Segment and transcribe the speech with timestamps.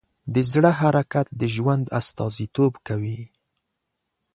[0.33, 3.19] د زړه حرکت د ژوند استازیتوب کوي.